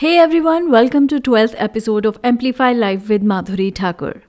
[0.00, 4.22] Hey everyone, welcome to 12th episode of Amplify Life with Madhuri Thakur.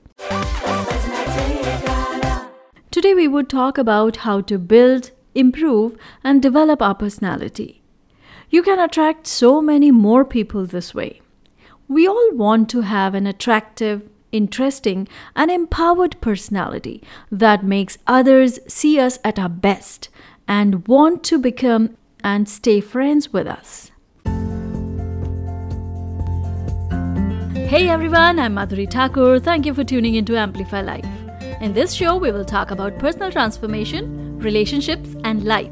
[2.90, 7.82] Today we would talk about how to build, improve and develop our personality.
[8.48, 11.20] You can attract so many more people this way.
[11.86, 15.06] We all want to have an attractive, interesting,
[15.36, 20.08] and empowered personality that makes others see us at our best
[20.48, 23.89] and want to become and stay friends with us.
[27.70, 29.38] Hey everyone, I'm Madhuri Thakur.
[29.38, 31.06] Thank you for tuning in to Amplify Life.
[31.60, 35.70] In this show, we will talk about personal transformation, relationships, and life.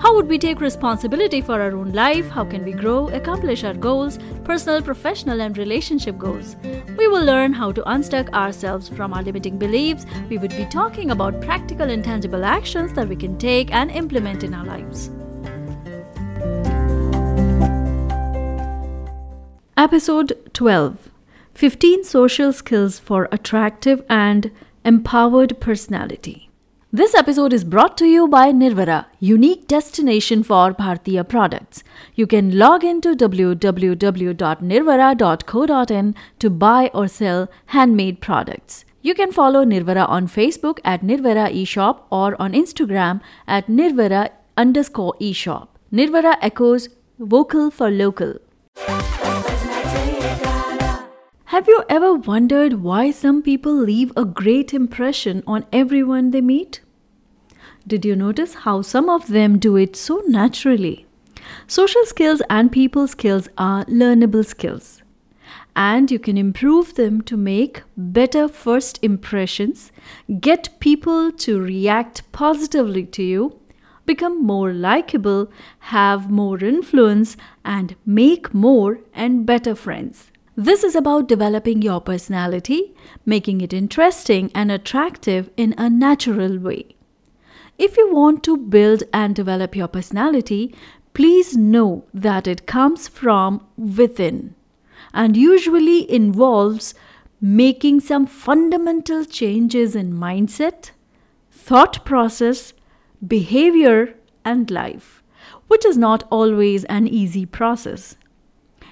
[0.00, 2.28] How would we take responsibility for our own life?
[2.30, 6.56] How can we grow, accomplish our goals, personal, professional, and relationship goals?
[6.98, 10.06] We will learn how to unstuck ourselves from our limiting beliefs.
[10.28, 14.42] We would be talking about practical and tangible actions that we can take and implement
[14.42, 15.10] in our lives.
[19.76, 21.09] Episode 12
[21.60, 24.50] 15 Social Skills for Attractive and
[24.82, 26.48] Empowered Personality.
[26.90, 31.84] This episode is brought to you by Nirvara, unique destination for Bhartiya products.
[32.14, 38.86] You can log into www.nirvara.co.in to buy or sell handmade products.
[39.02, 45.14] You can follow Nirvara on Facebook at Nirvara eShop or on Instagram at Nirvara underscore
[45.20, 45.68] eShop.
[45.92, 46.88] Nirvara echoes
[47.18, 48.38] vocal for local.
[51.50, 56.80] Have you ever wondered why some people leave a great impression on everyone they meet?
[57.84, 61.06] Did you notice how some of them do it so naturally?
[61.66, 65.02] Social skills and people skills are learnable skills,
[65.74, 69.90] and you can improve them to make better first impressions,
[70.38, 73.58] get people to react positively to you,
[74.06, 75.50] become more likable,
[75.96, 80.29] have more influence, and make more and better friends.
[80.56, 82.92] This is about developing your personality,
[83.24, 86.96] making it interesting and attractive in a natural way.
[87.78, 90.74] If you want to build and develop your personality,
[91.14, 94.54] please know that it comes from within
[95.14, 96.94] and usually involves
[97.40, 100.90] making some fundamental changes in mindset,
[101.50, 102.74] thought process,
[103.26, 105.22] behavior, and life,
[105.68, 108.16] which is not always an easy process.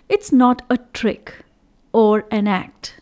[0.08, 1.44] It's not a trick
[1.92, 3.00] or an act,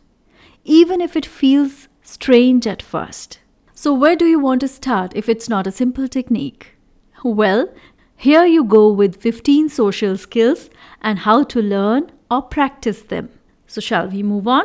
[0.64, 3.40] even if it feels strange at first.
[3.74, 6.76] So, where do you want to start if it's not a simple technique?
[7.22, 7.68] Well,
[8.16, 10.70] here you go with 15 social skills
[11.02, 13.28] and how to learn or practice them.
[13.66, 14.64] So, shall we move on?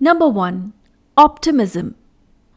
[0.00, 0.72] Number one,
[1.16, 1.94] optimism.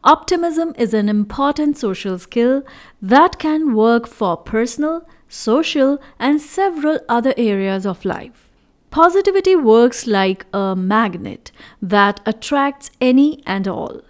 [0.02, 2.64] Optimism is an important social skill
[3.00, 8.50] that can work for personal, social, and several other areas of life.
[8.94, 11.50] Positivity works like a magnet
[11.82, 14.02] that attracts any and all.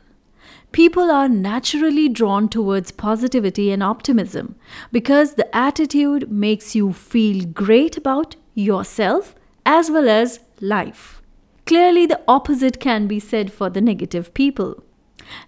[0.72, 4.56] People are naturally drawn towards positivity and optimism
[4.93, 9.34] because the attitude makes you feel great about yourself
[9.65, 11.22] as well as life.
[11.65, 14.84] Clearly, the opposite can be said for the negative people.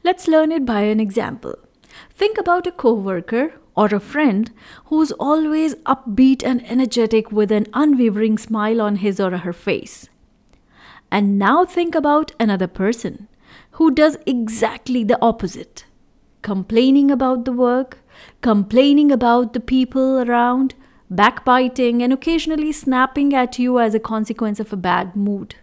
[0.03, 1.57] Let's learn it by an example.
[2.15, 4.51] Think about a coworker or a friend
[4.87, 10.09] who's always upbeat and energetic with an unwavering smile on his or her face.
[11.11, 13.29] And now think about another person
[13.73, 15.85] who does exactly the opposite
[16.43, 17.99] complaining about the work,
[18.41, 20.75] complaining about the people around,
[21.11, 25.57] backbiting, and occasionally snapping at you as a consequence of a bad mood.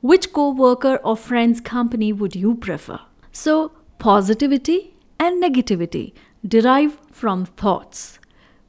[0.00, 3.00] Which co worker or friend's company would you prefer?
[3.32, 6.12] So, positivity and negativity
[6.46, 8.18] derive from thoughts,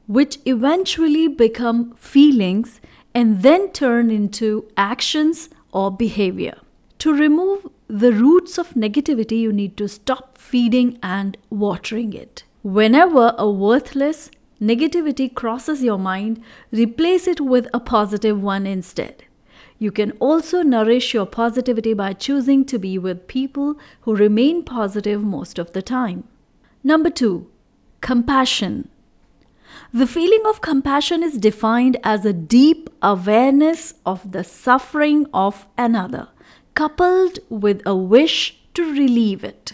[0.06, 2.80] which eventually become feelings
[3.14, 6.56] and then turn into actions or behavior.
[6.98, 12.44] To remove the roots of negativity, you need to stop feeding and watering it.
[12.62, 19.24] Whenever a worthless negativity crosses your mind, replace it with a positive one instead.
[19.78, 25.22] You can also nourish your positivity by choosing to be with people who remain positive
[25.22, 26.24] most of the time.
[26.84, 27.49] Number two,
[28.00, 28.88] compassion.
[29.92, 36.28] The feeling of compassion is defined as a deep awareness of the suffering of another,
[36.74, 39.72] coupled with a wish to relieve it.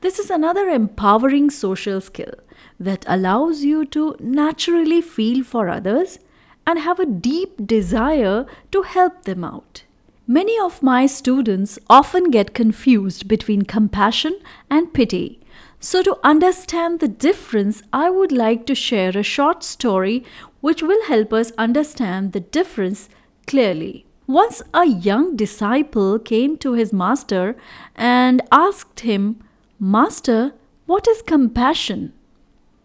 [0.00, 2.34] This is another empowering social skill
[2.78, 6.18] that allows you to naturally feel for others
[6.66, 9.84] and have a deep desire to help them out.
[10.26, 14.38] Many of my students often get confused between compassion
[14.70, 15.40] and pity
[15.82, 20.24] so, to understand the difference, I would like to share a short story
[20.60, 23.08] which will help us understand the difference
[23.46, 24.04] clearly.
[24.26, 27.56] Once a young disciple came to his master
[27.96, 29.42] and asked him,
[29.78, 30.52] Master,
[30.84, 32.12] what is compassion?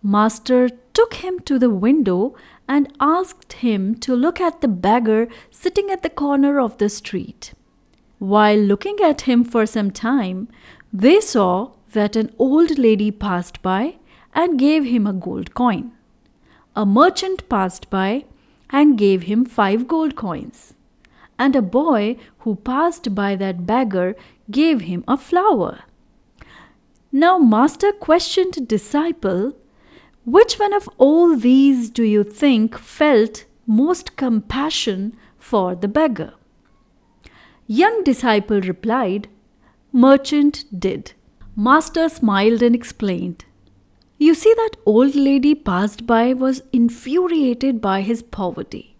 [0.01, 2.33] Master took him to the window
[2.65, 7.53] and asked him to look at the beggar sitting at the corner of the street.
[8.19, 10.47] While looking at him for some time,
[10.93, 13.95] they saw that an old lady passed by
[14.33, 15.91] and gave him a gold coin.
[16.75, 18.25] A merchant passed by
[18.69, 20.73] and gave him five gold coins.
[21.39, 24.15] And a boy who passed by that beggar
[24.51, 25.79] gave him a flower.
[27.11, 29.53] Now, Master questioned disciple,
[30.25, 36.33] which one of all these do you think felt most compassion for the beggar?
[37.67, 39.27] Young disciple replied,
[39.91, 41.13] Merchant did.
[41.57, 43.45] Master smiled and explained,
[44.17, 48.97] You see, that old lady passed by was infuriated by his poverty.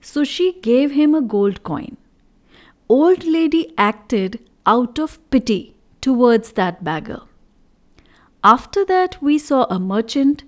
[0.00, 1.96] So she gave him a gold coin.
[2.88, 7.22] Old lady acted out of pity towards that beggar.
[8.42, 10.42] After that, we saw a merchant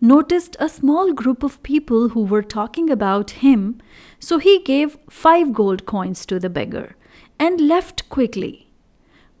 [0.00, 3.78] noticed a small group of people who were talking about him,
[4.18, 6.96] so he gave five gold coins to the beggar
[7.38, 8.63] and left quickly.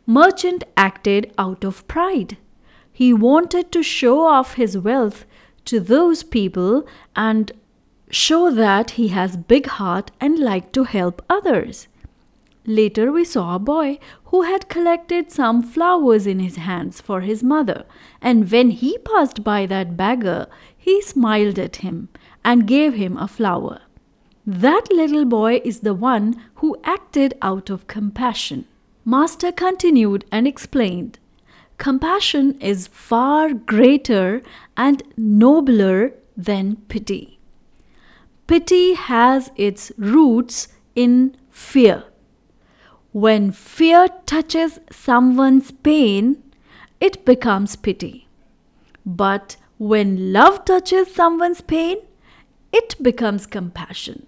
[0.06, 2.36] Merchant acted out of pride.
[2.92, 5.24] He wanted to show off his wealth
[5.64, 6.86] to those people
[7.16, 7.50] and
[8.10, 11.88] show that he has big heart and like to help others.
[12.66, 17.42] Later we saw a boy who had collected some flowers in his hands for his
[17.42, 17.84] mother,
[18.20, 20.46] and when he passed by that beggar,
[20.76, 22.08] he smiled at him
[22.44, 23.80] and gave him a flower.
[24.46, 28.66] That little boy is the one who acted out of compassion.
[29.04, 31.18] Master continued and explained
[31.76, 34.42] Compassion is far greater
[34.76, 37.38] and nobler than pity.
[38.46, 42.04] Pity has its roots in fear.
[43.12, 46.42] When fear touches someone's pain,
[47.00, 48.28] it becomes pity.
[49.04, 51.98] But when love touches someone's pain,
[52.72, 54.26] it becomes compassion.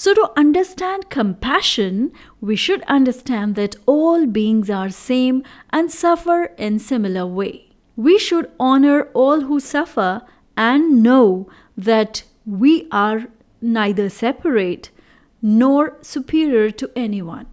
[0.00, 6.78] So, to understand compassion, we should understand that all beings are same and suffer in
[6.78, 7.68] similar way.
[7.96, 10.22] We should honor all who suffer
[10.56, 13.26] and know that we are
[13.60, 14.88] neither separate
[15.42, 17.46] nor superior to anyone.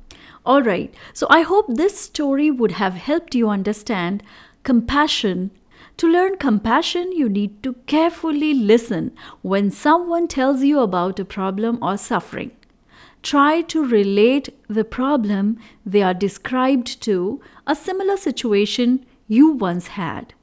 [0.45, 4.23] All right, so I hope this story would have helped you understand
[4.63, 5.51] compassion.
[5.97, 11.79] To learn compassion, you need to carefully listen when someone tells you about a problem
[11.81, 12.51] or suffering.
[13.23, 20.35] Try to relate the problem they are described to a similar situation you once had.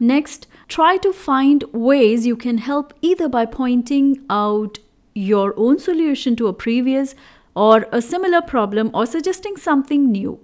[0.00, 4.78] Next, try to find ways you can help either by pointing out
[5.14, 7.14] your own solution to a previous
[7.54, 10.40] or a similar problem or suggesting something new.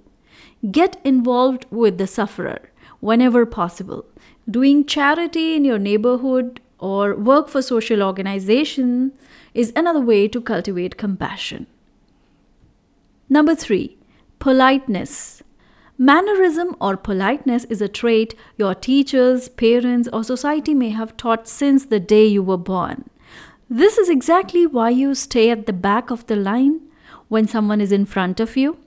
[0.71, 2.71] Get involved with the sufferer
[3.01, 4.05] whenever possible.
[4.49, 9.13] Doing charity in your neighborhood or work for social organization
[9.55, 11.67] is another way to cultivate compassion.
[13.29, 13.97] Number 3,
[14.39, 15.43] politeness.
[15.99, 21.85] Mannerism or politeness is a trait your teachers, parents, or society may have taught since
[21.85, 23.05] the day you were born.
[23.69, 26.81] This is exactly why you stay at the back of the line
[27.29, 28.79] when someone is in front of you,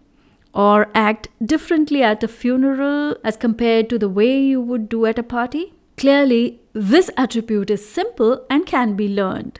[0.53, 5.19] or act differently at a funeral as compared to the way you would do at
[5.19, 5.73] a party?
[5.97, 9.59] Clearly, this attribute is simple and can be learned.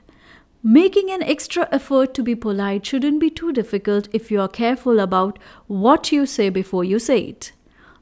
[0.66, 5.00] Making an extra effort to be polite shouldn't be too difficult if you are careful
[5.00, 7.52] about what you say before you say it.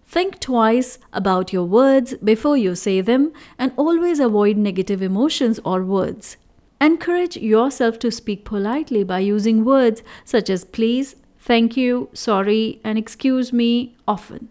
[0.05, 5.83] Think twice about your words before you say them and always avoid negative emotions or
[5.83, 6.37] words.
[6.79, 12.97] Encourage yourself to speak politely by using words such as please, thank you, sorry, and
[12.97, 14.49] excuse me often.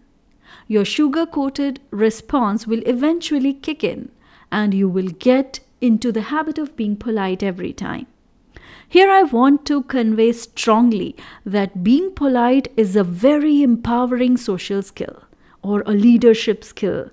[0.67, 4.11] Your sugar coated response will eventually kick in
[4.51, 8.07] and you will get into the habit of being polite every time.
[8.87, 15.23] Here, I want to convey strongly that being polite is a very empowering social skill,
[15.61, 17.09] or a leadership skill,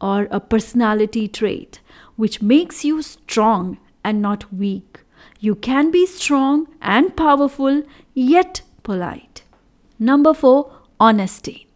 [0.00, 1.80] or a personality trait,
[2.16, 5.00] which makes you strong and not weak.
[5.38, 9.44] You can be strong and powerful, yet polite.
[10.00, 11.68] Number four, honesty.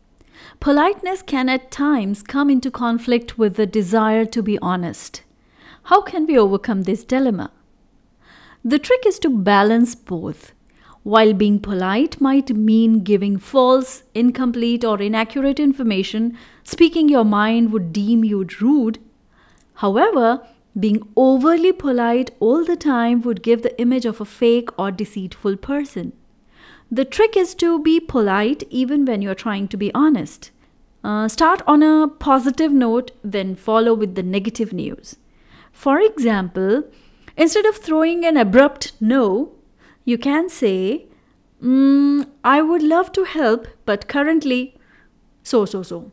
[0.59, 5.23] Politeness can at times come into conflict with the desire to be honest.
[5.91, 7.53] How can we overcome this dilemma?
[8.65, 10.51] The trick is to balance both.
[11.05, 17.93] While being polite might mean giving false, incomplete, or inaccurate information, speaking your mind would
[17.93, 18.99] deem you rude.
[19.75, 20.41] However,
[20.87, 25.59] being overly polite all the time would give the image of a fake or deceitful
[25.59, 26.13] person.
[26.91, 30.51] The trick is to be polite even when you're trying to be honest.
[31.03, 35.17] Uh, start on a positive note, then follow with the negative news.
[35.73, 36.85] For example,
[37.37, 39.53] instead of throwing an abrupt no,
[40.05, 41.07] you can say,
[41.63, 44.77] mm, I would love to help, but currently,
[45.43, 46.13] so, so, so.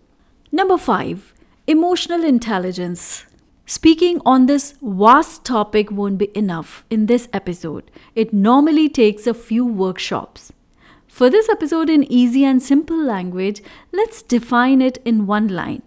[0.52, 1.34] Number five,
[1.68, 3.26] emotional intelligence.
[3.66, 7.90] Speaking on this vast topic won't be enough in this episode.
[8.16, 10.52] It normally takes a few workshops.
[11.12, 15.82] For this episode, in easy and simple language, let's define it in one line.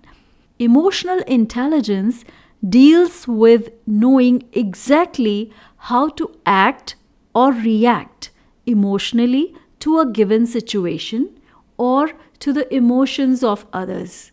[0.58, 2.26] Emotional intelligence
[2.68, 5.50] deals with knowing exactly
[5.88, 6.96] how to act
[7.34, 8.30] or react
[8.66, 11.30] emotionally to a given situation
[11.78, 14.30] or to the emotions of others.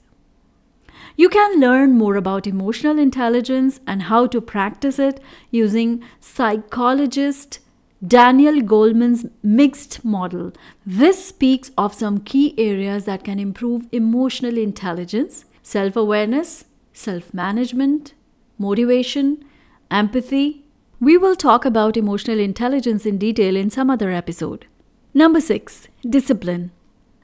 [1.15, 5.21] You can learn more about emotional intelligence and how to practice it
[5.51, 7.59] using psychologist
[8.05, 10.53] Daniel Goleman's mixed model.
[10.83, 18.15] This speaks of some key areas that can improve emotional intelligence, self awareness, self management,
[18.57, 19.45] motivation,
[19.91, 20.65] empathy.
[20.99, 24.65] We will talk about emotional intelligence in detail in some other episode.
[25.13, 26.71] Number six, discipline.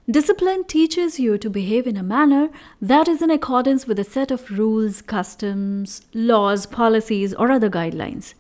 [0.10, 4.30] Discipline teaches you to behave in a manner that is in accordance with a set
[4.30, 8.36] of rules, customs, laws, policies, or other guidelines.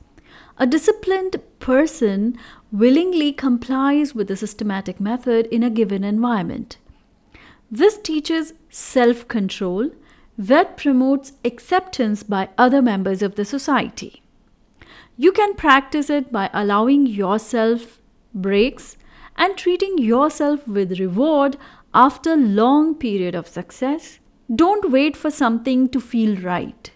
[0.60, 2.36] A disciplined person
[2.72, 6.78] willingly complies with a systematic method in a given environment.
[7.70, 9.92] This teaches self control
[10.36, 14.24] that promotes acceptance by other members of the society.
[15.16, 18.00] You can practice it by allowing yourself
[18.34, 18.98] breaks
[19.36, 21.58] and treating yourself with reward
[21.94, 24.20] after long period of success.
[24.54, 26.92] Don't wait for something to feel right.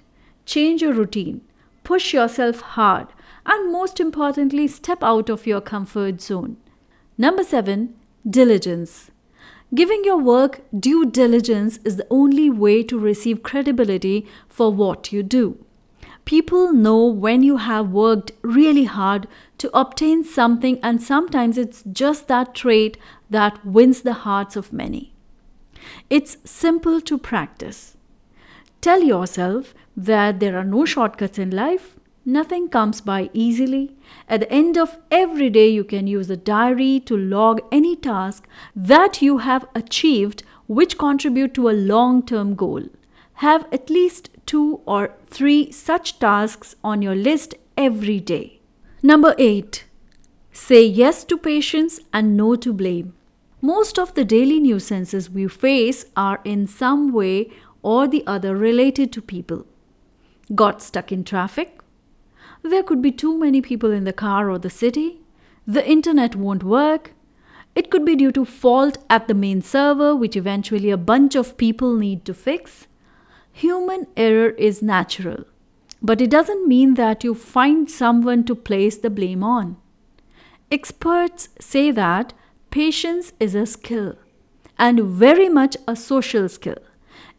[0.46, 1.42] Change your routine.
[1.84, 3.08] Push yourself hard
[3.46, 6.58] and most importantly, step out of your comfort zone.
[7.18, 7.96] Number seven,
[8.30, 9.12] diligence.
[9.74, 15.24] Giving your work due diligence is the only way to receive credibility for what you
[15.24, 15.58] do.
[16.26, 22.28] People know when you have worked really hard to obtain something, and sometimes it's just
[22.28, 22.98] that trait
[23.30, 25.14] that wins the hearts of many.
[26.10, 27.98] It's simple to practice.
[28.82, 33.96] Tell yourself that there are no shortcuts in life Nothing comes by easily.
[34.28, 38.48] At the end of every day, you can use a diary to log any task
[38.76, 42.84] that you have achieved which contribute to a long term goal.
[43.36, 48.60] Have at least two or three such tasks on your list every day.
[49.02, 49.86] Number 8.
[50.52, 53.16] Say yes to patience and no to blame.
[53.62, 57.50] Most of the daily nuisances we face are in some way
[57.82, 59.66] or the other related to people.
[60.54, 61.81] Got stuck in traffic?
[62.64, 65.22] There could be too many people in the car or the city.
[65.66, 67.14] The internet won't work.
[67.74, 71.58] It could be due to fault at the main server, which eventually a bunch of
[71.58, 72.88] people need to fix.
[73.54, 75.46] Human error is natural,
[76.02, 79.78] but it doesn't mean that you find someone to place the blame on.
[80.72, 82.34] Experts say that
[82.70, 84.16] patience is a skill
[84.78, 86.78] and very much a social skill.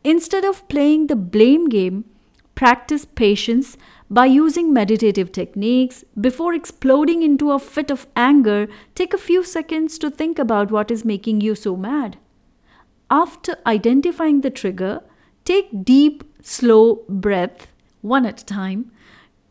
[0.05, 2.05] Instead of playing the blame game,
[2.55, 3.76] practice patience
[4.12, 9.97] by using meditative techniques, before exploding into a fit of anger, take a few seconds
[9.99, 12.19] to think about what is making you so mad.
[13.11, 15.00] After identifying the trigger,
[15.47, 17.69] take deep, slow breath,
[18.02, 18.92] one at a time.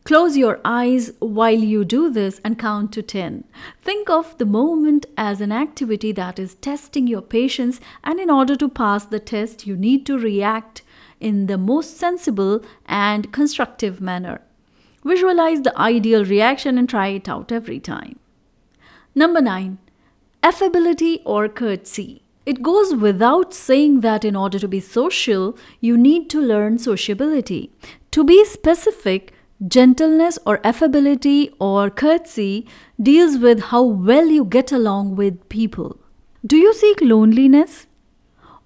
[0.04, 3.42] Close your eyes while you do this and count to 10.
[3.80, 8.54] Think of the moment as an activity that is testing your patience, and in order
[8.54, 10.82] to pass the test, you need to react
[11.18, 14.40] in the most sensible and constructive manner.
[15.04, 18.18] Visualize the ideal reaction and try it out every time.
[19.14, 19.78] Number 9.
[20.42, 22.22] Affability or courtesy.
[22.44, 27.70] It goes without saying that in order to be social, you need to learn sociability.
[28.12, 29.32] To be specific,
[29.66, 32.66] gentleness or affability or courtesy
[33.00, 35.98] deals with how well you get along with people.
[36.44, 37.86] Do you seek loneliness?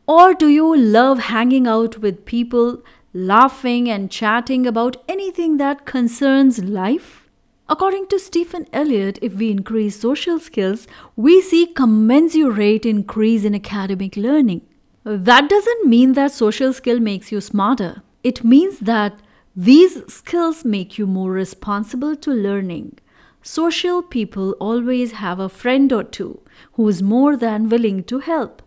[0.06, 2.82] Or do you love hanging out with people
[3.16, 7.28] laughing and chatting about anything that concerns life?
[7.68, 14.16] According to Stephen Elliott, if we increase social skills, we see commensurate increase in academic
[14.16, 14.60] learning.
[15.02, 18.02] That doesn't mean that social skill makes you smarter.
[18.22, 19.20] It means that
[19.56, 22.98] these skills make you more responsible to learning.
[23.42, 26.40] Social people always have a friend or two
[26.72, 28.62] who is more than willing to help.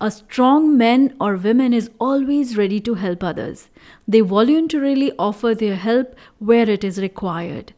[0.00, 3.68] A strong man or woman is always ready to help others.
[4.06, 7.72] They voluntarily offer their help where it is required.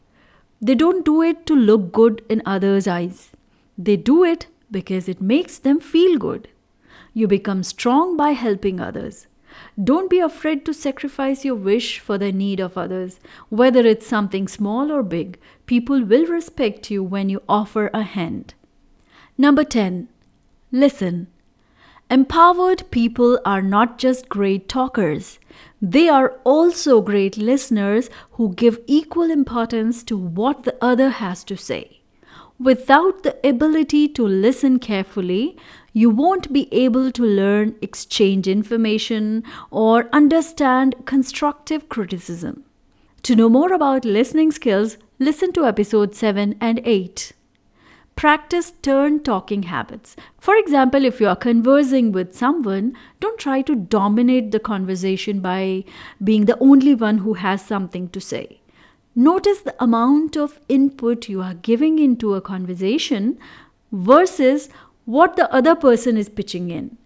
[0.61, 3.31] They don't do it to look good in others' eyes.
[3.75, 6.47] They do it because it makes them feel good.
[7.15, 9.25] You become strong by helping others.
[9.83, 13.19] Don't be afraid to sacrifice your wish for the need of others.
[13.49, 18.53] Whether it's something small or big, people will respect you when you offer a hand.
[19.39, 20.07] Number 10.
[20.71, 21.27] Listen.
[22.11, 25.39] Empowered people are not just great talkers,
[25.81, 31.55] they are also great listeners who give equal importance to what the other has to
[31.55, 32.01] say.
[32.59, 35.55] Without the ability to listen carefully,
[35.93, 42.65] you won't be able to learn, exchange information, or understand constructive criticism.
[43.23, 47.31] To know more about listening skills, listen to episode 7 and 8.
[48.21, 50.15] Practice turn talking habits.
[50.37, 55.85] For example, if you are conversing with someone, don't try to dominate the conversation by
[56.23, 58.61] being the only one who has something to say.
[59.15, 63.39] Notice the amount of input you are giving into a conversation
[63.91, 64.69] versus
[65.05, 66.97] what the other person is pitching in.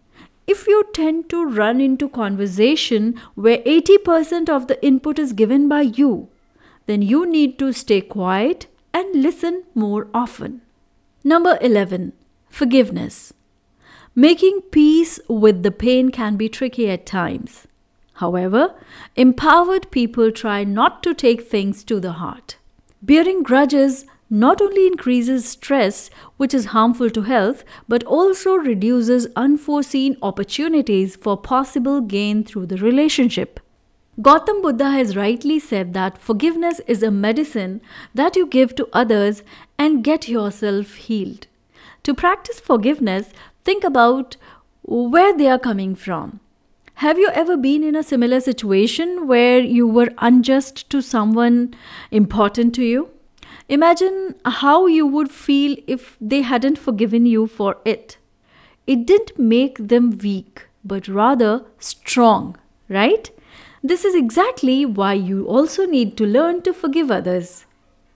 [0.47, 5.83] If you tend to run into conversation where 80% of the input is given by
[5.83, 6.27] you,
[6.87, 10.59] then you need to stay quiet and listen more often.
[11.27, 12.13] Number 11.
[12.51, 13.33] Forgiveness.
[14.13, 17.65] Making peace with the pain can be tricky at times.
[18.13, 18.75] However,
[19.15, 22.57] empowered people try not to take things to the heart.
[23.01, 30.17] Bearing grudges not only increases stress, which is harmful to health, but also reduces unforeseen
[30.21, 33.59] opportunities for possible gain through the relationship.
[34.21, 37.81] Gautam Buddha has rightly said that forgiveness is a medicine
[38.13, 39.43] that you give to others
[39.77, 41.47] and get yourself healed.
[42.03, 43.31] To practice forgiveness,
[43.65, 44.37] think about
[44.83, 46.39] where they are coming from.
[46.99, 51.73] Have you ever been in a similar situation where you were unjust to someone
[52.09, 53.09] important to you?
[53.67, 58.17] Imagine how you would feel if they hadn't forgiven you for it.
[58.87, 62.55] It didn't make them weak, but rather strong,
[62.87, 63.29] right?
[63.87, 67.67] This is exactly why you also need to learn to forgive others.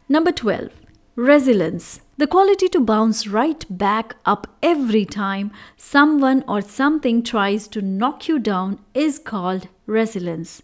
[0.09, 0.71] Number 12.
[1.15, 2.01] Resilience.
[2.17, 8.27] The quality to bounce right back up every time someone or something tries to knock
[8.27, 10.63] you down is called resilience.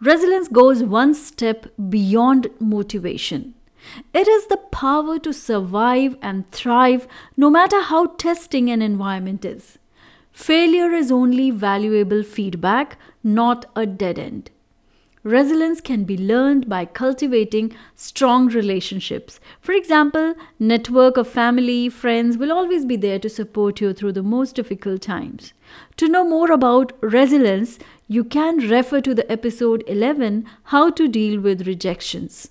[0.00, 3.54] Resilience goes one step beyond motivation.
[4.12, 9.78] It is the power to survive and thrive no matter how testing an environment is.
[10.32, 14.50] Failure is only valuable feedback, not a dead end.
[15.22, 19.38] Resilience can be learned by cultivating strong relationships.
[19.60, 24.22] For example, network of family, friends will always be there to support you through the
[24.22, 25.52] most difficult times.
[25.98, 31.38] To know more about resilience, you can refer to the episode 11 How to Deal
[31.38, 32.48] with Rejections.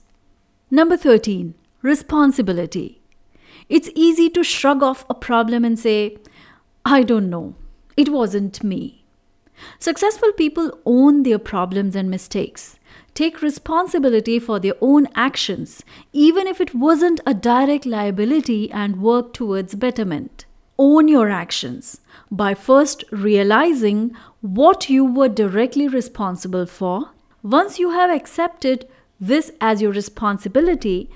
[0.70, 3.02] Number 13, responsibility.
[3.68, 6.18] It's easy to shrug off a problem and say,
[6.86, 7.56] I don't know,
[7.98, 9.04] it wasn't me.
[9.78, 12.80] Successful people own their problems and mistakes,
[13.14, 19.34] take responsibility for their own actions, even if it wasn't a direct liability, and work
[19.34, 20.46] towards betterment.
[20.78, 22.00] Own your actions
[22.32, 27.10] by first realizing what you were directly responsible for.
[27.44, 28.88] Once you have accepted
[29.20, 31.10] this as your responsibility.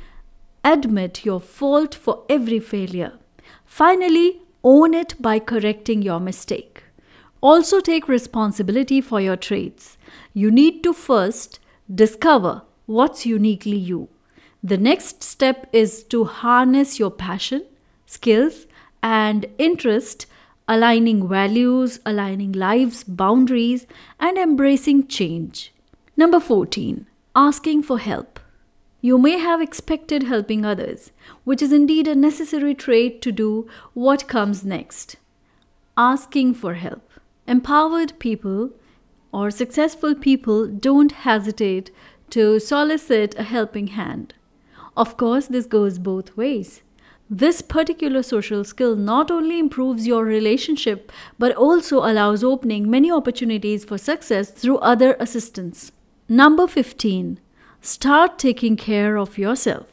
[0.63, 3.13] Admit your fault for every failure.
[3.65, 6.83] Finally, own it by correcting your mistake.
[7.41, 9.97] Also, take responsibility for your traits.
[10.33, 11.59] You need to first
[11.93, 14.07] discover what's uniquely you.
[14.63, 17.65] The next step is to harness your passion,
[18.05, 18.65] skills,
[19.01, 20.25] and interest,
[20.67, 23.85] aligning values, aligning life's boundaries,
[24.19, 25.73] and embracing change.
[26.15, 28.32] Number 14 asking for help.
[29.05, 31.11] You may have expected helping others,
[31.43, 35.17] which is indeed a necessary trait to do what comes next.
[35.97, 37.09] Asking for help.
[37.45, 38.69] Empowered people
[39.33, 41.91] or successful people don't hesitate
[42.29, 44.35] to solicit a helping hand.
[44.95, 46.81] Of course, this goes both ways.
[47.29, 53.83] This particular social skill not only improves your relationship but also allows opening many opportunities
[53.83, 55.91] for success through other assistance.
[56.29, 57.41] Number 15.
[57.85, 59.87] Start taking care of yourself.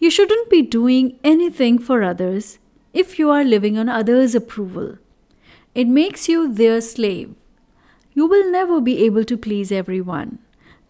[0.00, 2.58] You shouldn't be doing anything for others
[2.92, 4.98] if you are living on others' approval.
[5.72, 7.32] It makes you their slave.
[8.12, 10.40] You will never be able to please everyone.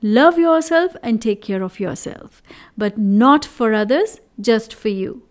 [0.00, 2.42] Love yourself and take care of yourself,
[2.78, 5.22] but not for others, just for you.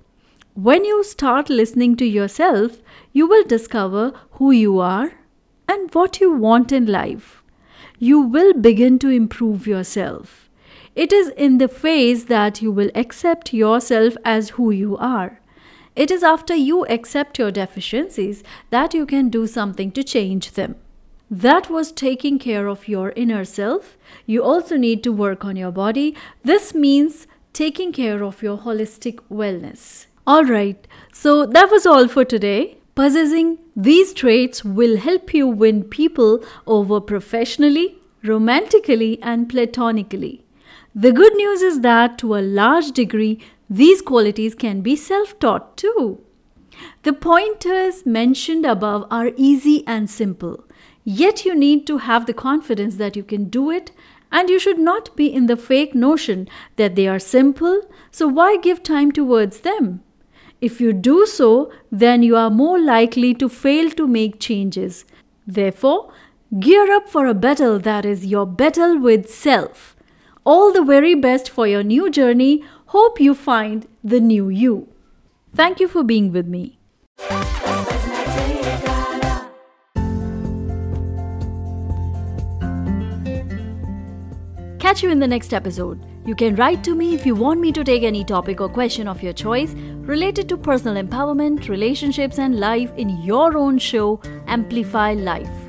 [0.53, 2.77] When you start listening to yourself,
[3.11, 5.13] you will discover who you are
[5.67, 7.39] and what you want in life
[7.99, 10.48] you will begin to improve yourself.
[10.95, 15.39] It is in the phase that you will accept yourself as who you are.
[15.95, 20.75] It is after you accept your deficiencies that you can do something to change them.
[21.31, 23.97] That was taking care of your inner self.
[24.25, 26.15] You also need to work on your body.
[26.43, 30.07] This means taking care of your holistic wellness.
[30.27, 32.77] Alright, so that was all for today.
[32.95, 40.43] Possessing these traits will help you win people over professionally, romantically, and platonically.
[40.95, 45.77] The good news is that to a large degree, these qualities can be self taught
[45.77, 46.23] too.
[47.03, 50.63] The pointers mentioned above are easy and simple.
[51.03, 53.91] Yet you need to have the confidence that you can do it,
[54.31, 58.57] and you should not be in the fake notion that they are simple, so why
[58.57, 60.03] give time towards them?
[60.61, 65.05] If you do so, then you are more likely to fail to make changes.
[65.47, 66.11] Therefore,
[66.59, 69.95] gear up for a battle that is your battle with self.
[70.51, 72.63] All the very best for your new journey.
[72.87, 74.87] Hope you find the new you.
[75.55, 76.79] Thank you for being with me.
[84.79, 86.03] Catch you in the next episode.
[86.25, 89.07] You can write to me if you want me to take any topic or question
[89.07, 89.73] of your choice
[90.13, 95.68] related to personal empowerment, relationships, and life in your own show, Amplify Life.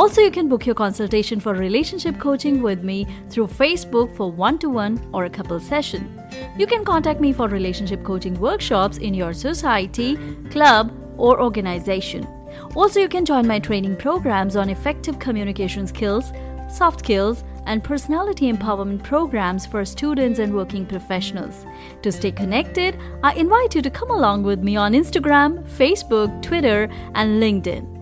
[0.00, 4.56] Also, you can book your consultation for relationship coaching with me through Facebook for one
[4.58, 6.18] to one or a couple session.
[6.56, 10.16] You can contact me for relationship coaching workshops in your society,
[10.48, 12.26] club, or organization.
[12.74, 16.32] Also, you can join my training programs on effective communication skills,
[16.70, 21.66] soft skills, and personality empowerment programs for students and working professionals.
[22.00, 26.88] To stay connected, I invite you to come along with me on Instagram, Facebook, Twitter,
[27.14, 27.99] and LinkedIn.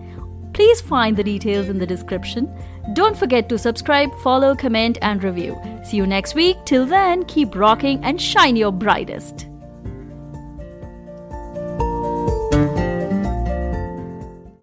[0.59, 2.53] Please find the details in the description.
[2.91, 5.57] Don't forget to subscribe, follow, comment, and review.
[5.85, 6.57] See you next week.
[6.65, 9.48] Till then, keep rocking and shine your brightest.